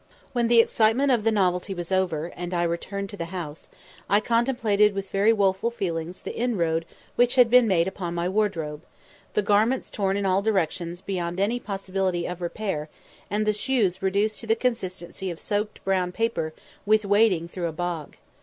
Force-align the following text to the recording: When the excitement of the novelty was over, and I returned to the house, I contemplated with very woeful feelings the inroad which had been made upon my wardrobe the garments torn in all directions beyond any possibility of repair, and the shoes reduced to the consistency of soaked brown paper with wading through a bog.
When 0.33 0.47
the 0.47 0.59
excitement 0.59 1.11
of 1.11 1.23
the 1.23 1.31
novelty 1.31 1.75
was 1.75 1.91
over, 1.91 2.31
and 2.35 2.55
I 2.55 2.63
returned 2.63 3.11
to 3.11 3.17
the 3.17 3.25
house, 3.25 3.69
I 4.09 4.19
contemplated 4.19 4.95
with 4.95 5.11
very 5.11 5.31
woeful 5.31 5.69
feelings 5.69 6.21
the 6.23 6.35
inroad 6.35 6.85
which 7.15 7.35
had 7.35 7.51
been 7.51 7.67
made 7.67 7.87
upon 7.87 8.15
my 8.15 8.27
wardrobe 8.27 8.81
the 9.33 9.43
garments 9.43 9.91
torn 9.91 10.17
in 10.17 10.25
all 10.25 10.41
directions 10.41 11.01
beyond 11.01 11.39
any 11.39 11.59
possibility 11.59 12.25
of 12.27 12.41
repair, 12.41 12.89
and 13.29 13.45
the 13.45 13.53
shoes 13.53 14.01
reduced 14.01 14.39
to 14.39 14.47
the 14.47 14.55
consistency 14.55 15.29
of 15.29 15.39
soaked 15.39 15.83
brown 15.85 16.11
paper 16.11 16.51
with 16.83 17.05
wading 17.05 17.47
through 17.47 17.67
a 17.67 17.71
bog. 17.71 18.17